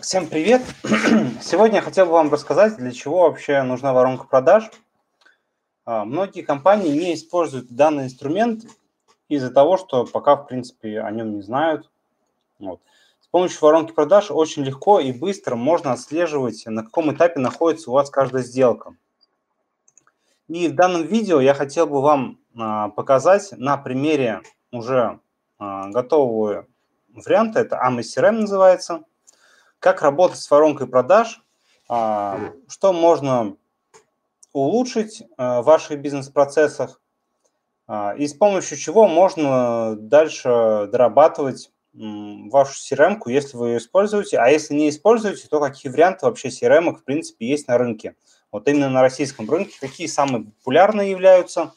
[0.00, 0.62] Всем привет!
[1.42, 4.70] Сегодня я хотел бы вам рассказать, для чего вообще нужна воронка продаж.
[5.84, 8.62] А, многие компании не используют данный инструмент
[9.28, 11.90] из-за того, что пока, в принципе, о нем не знают.
[12.60, 12.80] Вот.
[13.20, 17.94] С помощью воронки продаж очень легко и быстро можно отслеживать, на каком этапе находится у
[17.94, 18.94] вас каждая сделка.
[20.46, 25.18] И в данном видео я хотел бы вам а, показать на примере уже
[25.58, 26.66] а, готового
[27.12, 29.02] варианта, это AMA называется–
[29.78, 31.42] как работать с воронкой продаж,
[31.88, 33.56] а, что можно
[34.52, 37.00] улучшить а, в ваших бизнес-процессах
[37.86, 44.48] а, и с помощью чего можно дальше дорабатывать вашу crm если вы ее используете, а
[44.48, 48.14] если не используете, то какие варианты вообще CRM в принципе есть на рынке.
[48.52, 51.72] Вот именно на российском рынке, какие самые популярные являются.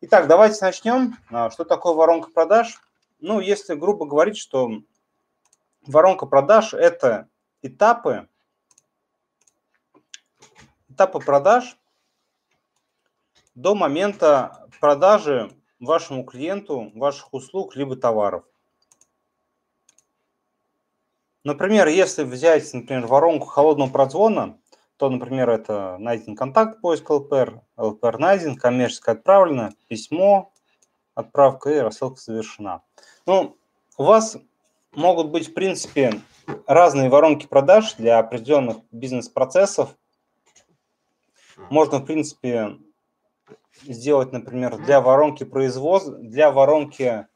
[0.00, 1.16] Итак, давайте начнем.
[1.50, 2.78] Что такое воронка продаж?
[3.20, 4.70] Ну, если грубо говорить, что
[5.90, 7.28] воронка продаж– это
[7.62, 8.28] этапы,
[10.88, 11.76] этапы продаж
[13.54, 18.44] до момента продажи вашему клиенту ваших услуг либо товаров.
[21.42, 24.58] Например, если взять, например, воронку холодного прозвона,
[24.98, 30.52] то, например, это найден контакт, поиск ЛПР, ЛПР найден, коммерческое отправлено, письмо,
[31.14, 32.82] отправка и рассылка завершена.
[33.24, 33.56] Ну,
[33.96, 34.36] у вас
[34.92, 36.20] могут быть, в принципе,
[36.66, 39.96] разные воронки продаж для определенных бизнес-процессов.
[41.68, 42.78] Можно, в принципе,
[43.82, 47.26] сделать, например, для воронки производства, для воронки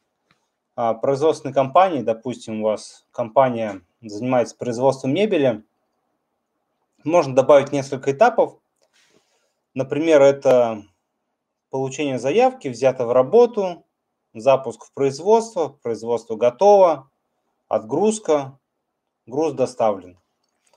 [0.77, 5.65] а, производственной компании, допустим, у вас компания занимается производством мебели,
[7.05, 8.59] можно добавить несколько этапов.
[9.75, 10.83] Например, это
[11.71, 13.85] получение заявки, взято в работу,
[14.33, 17.11] запуск в производство, производство готово,
[17.75, 18.59] отгрузка,
[19.27, 20.19] груз доставлен.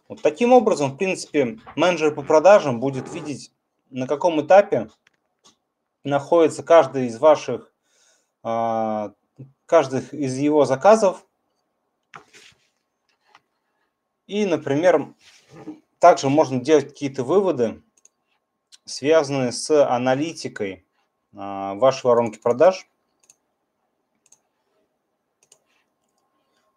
[0.07, 3.51] Вот таким образом, в принципе, менеджер по продажам будет видеть,
[3.89, 4.89] на каком этапе
[6.03, 7.73] находится каждый из ваших,
[8.41, 9.13] а,
[9.65, 11.25] каждый из его заказов.
[14.25, 15.13] И, например,
[15.99, 17.81] также можно делать какие-то выводы,
[18.85, 20.85] связанные с аналитикой
[21.35, 22.89] а, вашей воронки продаж–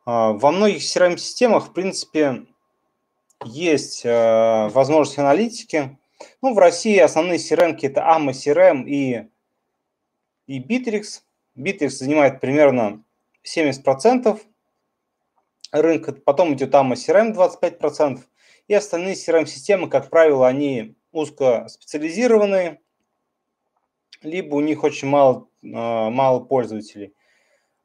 [0.06, 2.46] во многих CRM-системах, в принципе,
[3.44, 5.98] есть э, возможность аналитики.
[6.42, 9.28] Ну, в России основные CRM это AMA CRM и,
[10.46, 11.22] и Bittrex.
[11.56, 13.02] Bittrex занимает примерно
[13.44, 14.40] 70%
[15.72, 18.20] рынка, потом идет AMA CRM 25%,
[18.68, 22.80] и остальные CRM-системы, как правило, они узко специализированные,
[24.22, 27.14] либо у них очень мало, э, мало пользователей.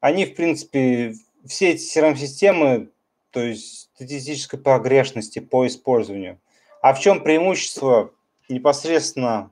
[0.00, 1.14] Они, в принципе,
[1.48, 2.90] все эти CRM-системы,
[3.30, 6.40] то есть статистической погрешности по использованию.
[6.82, 8.12] А в чем преимущество
[8.48, 9.50] непосредственно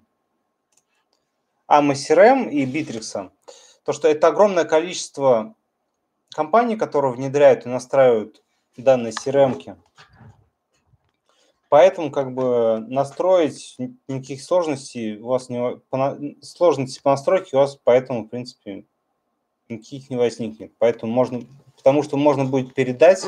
[1.68, 3.30] AMA CRM и Bittrex?
[3.84, 5.54] То, что это огромное количество
[6.30, 8.42] компаний, которые внедряют и настраивают
[8.76, 9.56] данные CRM.
[9.56, 9.76] -ки.
[11.68, 18.24] Поэтому как бы настроить никаких сложностей у вас не сложностей по настройке у вас поэтому
[18.24, 18.84] в принципе
[19.68, 20.72] никаких не возникнет.
[20.78, 21.42] Поэтому можно
[21.84, 23.26] потому что можно будет передать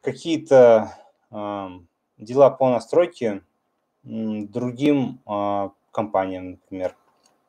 [0.00, 0.98] какие-то
[1.30, 1.68] э,
[2.18, 3.42] дела по настройке
[4.02, 6.96] другим э, компаниям, например.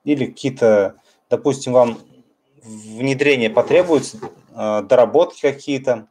[0.03, 1.97] Или какие-то, допустим, вам
[2.61, 4.19] внедрение потребуется,
[4.53, 6.07] э, доработки какие-то,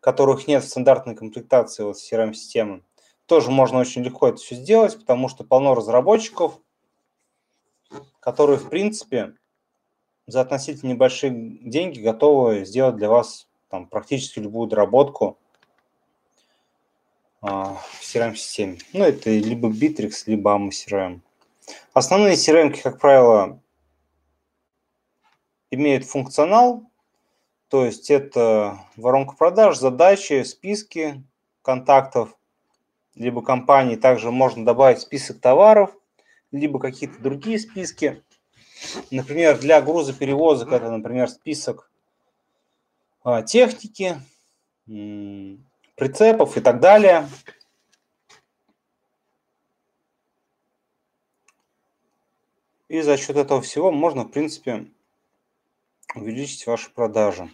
[0.00, 2.82] которых нет в стандартной комплектации вот CRM-системы.
[3.26, 6.58] Тоже можно очень легко это все сделать, потому что полно разработчиков,
[8.20, 9.34] которые, в принципе,
[10.28, 15.38] за относительно небольшие деньги готовы сделать для вас там, практически любую доработку
[17.40, 18.78] а, в CRM-системе.
[18.92, 21.20] Ну, это либо Bittrex, либо AMA CRM.
[21.94, 23.58] Основные CRM, как правило,
[25.70, 26.82] имеют функционал,
[27.68, 31.24] то есть это воронка продаж, задачи, списки
[31.62, 32.36] контактов,
[33.14, 33.96] либо компании.
[33.96, 35.90] Также можно добавить список товаров,
[36.52, 38.22] либо какие-то другие списки.
[39.10, 41.90] Например, для грузоперевозок это, например, список
[43.22, 44.20] а, техники,
[45.96, 47.28] прицепов и так далее.
[52.88, 54.86] И за счет этого всего можно, в принципе,
[56.14, 57.50] увеличить ваши продажи.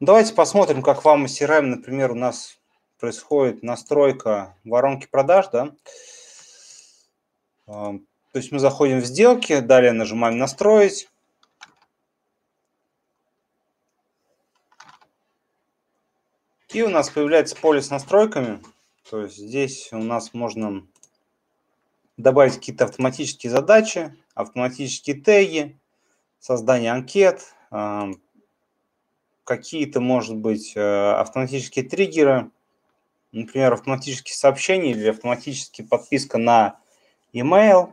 [0.00, 2.58] Давайте посмотрим, как вам CRM, например, у нас
[2.98, 5.48] происходит настройка воронки продаж.
[5.52, 5.74] Да?
[8.34, 11.08] То есть мы заходим в сделки, далее нажимаем «Настроить».
[16.70, 18.60] И у нас появляется поле с настройками.
[19.08, 20.84] То есть здесь у нас можно
[22.16, 25.78] добавить какие-то автоматические задачи, автоматические теги,
[26.40, 27.54] создание анкет,
[29.44, 32.50] какие-то, может быть, э, автоматические триггеры,
[33.30, 36.80] например, автоматические сообщения или автоматически подписка на
[37.32, 37.92] email,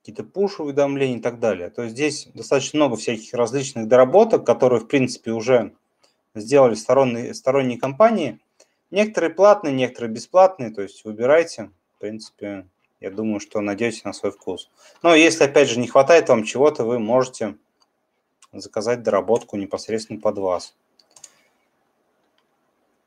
[0.00, 1.70] какие-то push-уведомления и так далее.
[1.70, 5.72] То есть здесь достаточно много всяких различных доработок, которые, в принципе, уже
[6.34, 8.40] сделали сторонние, сторонние компании.
[8.90, 11.70] Некоторые платные, некоторые бесплатные, то есть выбирайте.
[11.96, 12.66] В принципе,
[13.00, 14.70] я думаю, что найдете на свой вкус.
[15.02, 17.56] Но если, опять же, не хватает вам чего-то, вы можете
[18.52, 20.74] заказать доработку непосредственно под вас.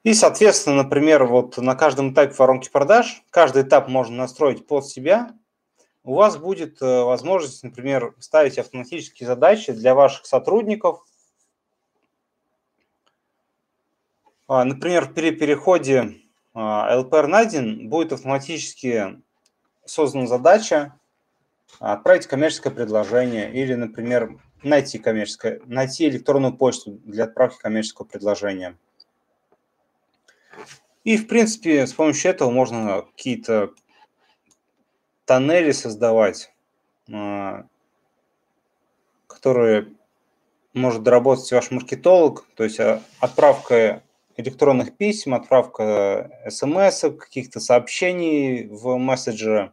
[0.03, 5.31] И, соответственно, например, вот на каждом этапе воронки продаж, каждый этап можно настроить под себя.
[6.03, 11.05] У вас будет э, возможность, например, ставить автоматические задачи для ваших сотрудников.
[14.47, 16.15] А, например, при переходе
[16.53, 19.21] LPR на 1 будет автоматически
[19.85, 20.99] создана задача
[21.79, 28.77] отправить коммерческое предложение или, например, найти коммерческое, найти электронную почту для отправки коммерческого предложения.
[31.03, 33.73] И, в принципе, с помощью этого можно какие-то
[35.25, 36.51] тоннели создавать,
[37.11, 37.65] а,
[39.27, 39.93] которые
[40.73, 44.03] может доработать ваш маркетолог, то есть а, отправка
[44.35, 49.71] электронных писем, отправка смс, каких-то сообщений в мессенджеры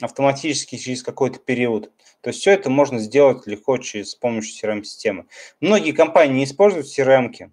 [0.00, 1.92] автоматически через какой-то период.
[2.20, 5.26] То есть все это можно сделать легко через, с помощью CRM-системы.
[5.60, 7.52] Многие компании не используют CRM,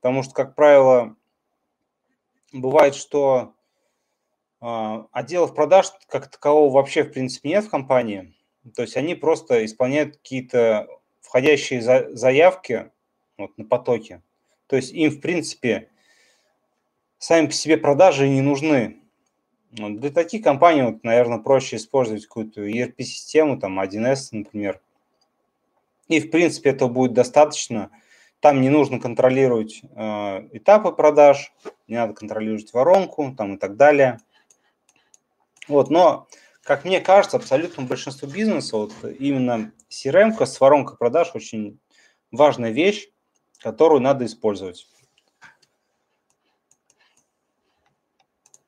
[0.00, 1.16] потому что, как правило,
[2.52, 3.55] бывает, что
[4.60, 8.34] отделов продаж как такового вообще, в принципе, нет в компании.
[8.74, 10.88] То есть они просто исполняют какие-то
[11.20, 12.90] входящие за, заявки
[13.36, 14.22] вот, на потоке.
[14.66, 15.88] То есть им, в принципе,
[17.18, 18.96] сами по себе продажи не нужны.
[19.70, 24.80] Для таких компаний, вот, наверное, проще использовать какую-то ERP-систему, там 1С, например.
[26.08, 27.90] И, в принципе, этого будет достаточно–
[28.40, 31.52] там не нужно контролировать э, этапы продаж,
[31.88, 34.18] не надо контролировать воронку там, и так далее.
[35.68, 36.28] Вот, но,
[36.62, 41.80] как мне кажется, абсолютно большинство бизнеса, вот именно CRM с воронкой продаж очень
[42.30, 43.08] важная вещь,
[43.58, 44.86] которую надо использовать.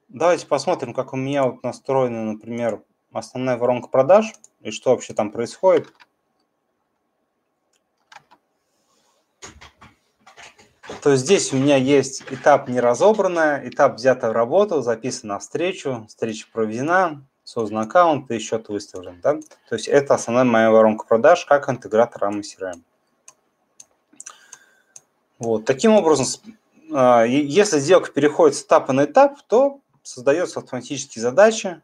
[0.09, 5.31] Давайте посмотрим, как у меня вот настроена, например, основная воронка продаж и что вообще там
[5.31, 5.93] происходит.
[11.09, 16.47] То здесь у меня есть этап не разобранная, этап взята в работу, записана встречу, встреча
[16.53, 19.19] проведена, создан аккаунт и счет выставлен.
[19.23, 19.37] Да?
[19.71, 22.83] То есть это основная моя воронка продаж как интегратор AMA CRM.
[25.39, 25.65] Вот.
[25.65, 26.27] Таким образом,
[26.93, 31.81] а, если сделка переходит с этапа на этап, то создается автоматические задачи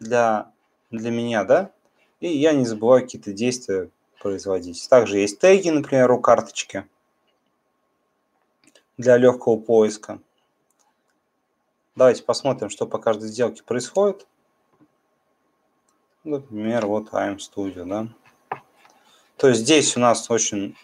[0.00, 0.50] для,
[0.90, 1.70] для меня, да,
[2.18, 3.90] и я не забываю какие-то действия
[4.20, 4.88] производить.
[4.90, 6.84] Также есть теги, например, у карточки
[9.02, 10.20] для легкого поиска.
[11.94, 14.26] Давайте посмотрим, что по каждой сделке происходит.
[16.24, 18.08] Например, вот AM Studio, да.
[19.36, 20.76] То есть здесь у нас очень,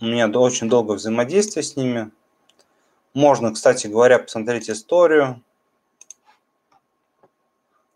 [0.00, 2.10] у меня очень долгое взаимодействие с ними.
[3.14, 5.42] Можно, кстати говоря, посмотреть историю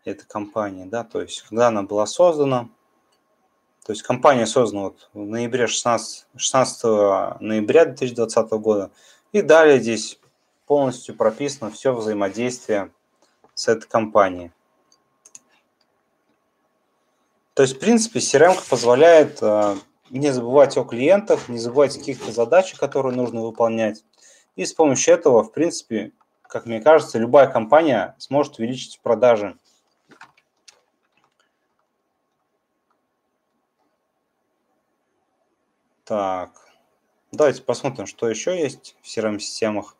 [0.05, 2.69] этой компании, да, то есть когда она была создана.
[3.85, 6.83] То есть компания создана вот в ноябре 16, 16
[7.39, 8.91] ноября 2020 года.
[9.37, 10.19] И далее здесь
[10.65, 12.91] полностью прописано все взаимодействие
[13.53, 14.51] с этой компанией.
[17.53, 19.75] То есть, в принципе, CRM позволяет э,
[20.09, 24.03] не забывать о клиентах, не забывать о каких-то задачах, которые нужно выполнять.
[24.55, 29.55] И с помощью этого, в принципе, как мне кажется, любая компания сможет увеличить продажи.
[36.05, 36.66] Так.
[37.37, 39.95] Давайте посмотрим, что еще есть в CRM-системах.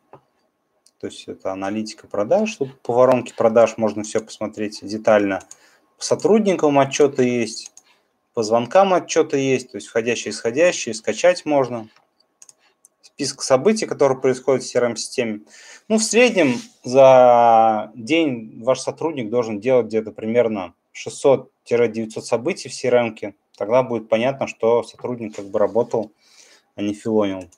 [0.98, 2.56] То есть это аналитика продаж.
[2.56, 5.44] Тут по воронке продаж можно все посмотреть детально.
[5.96, 7.70] По сотрудникам отчеты есть,
[8.34, 11.88] по звонкам отчеты есть, то есть входящие исходящие, скачать можно.
[13.02, 15.42] Список событий, которые происходят в CRM-системе.
[15.86, 23.14] Ну, в среднем за день ваш сотрудник должен делать где-то примерно 600-900 событий в CRM.
[23.14, 23.34] -ке.
[23.56, 26.10] Тогда будет понятно, что сотрудник как бы работал
[26.78, 27.50] а не филонил.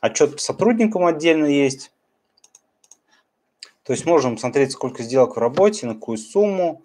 [0.00, 1.90] Отчет по сотрудникам отдельно есть.
[3.84, 6.82] То есть можем смотреть, сколько сделок в работе, на какую сумму,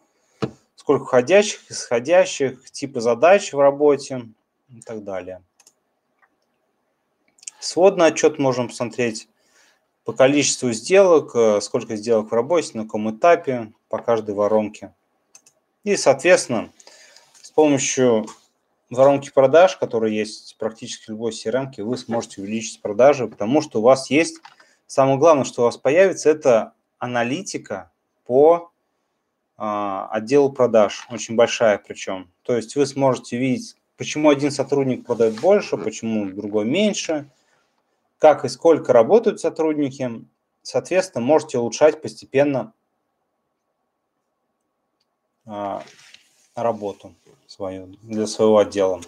[0.78, 4.30] сколько входящих, исходящих, типы задач в работе
[4.70, 5.44] и так далее.
[7.60, 9.28] сводный отчет можем посмотреть
[10.06, 14.94] по количеству сделок, э, сколько сделок в работе, на каком этапе, по каждой воронке.
[15.84, 16.72] И, соответственно,
[17.42, 18.28] с помощью
[18.90, 23.84] воронки продаж, которые есть практически в любой CRM, вы сможете увеличить продажи, потому что у
[23.84, 24.42] вас есть,
[24.88, 27.92] самое главное, что у вас появится, это аналитика
[28.26, 28.72] по
[29.58, 32.32] а, отделу продаж, очень большая причем.
[32.44, 37.30] То есть вы сможете видеть, почему один сотрудник продает больше, почему другой меньше,
[38.18, 40.26] как и сколько работают сотрудники.
[40.62, 42.74] Соответственно, можете улучшать постепенно
[45.46, 45.84] а,
[46.56, 47.16] работу
[47.48, 49.02] свою для своего отдела.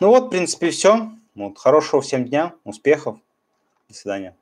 [0.00, 1.10] Ну вот, в принципе, все.
[1.34, 3.18] Вот, хорошего всем дня, успехов.
[3.88, 4.36] До свидания.